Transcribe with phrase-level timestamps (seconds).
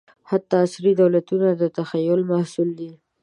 [0.29, 2.91] حتی عصري دولتونه د تخیل محصول دي.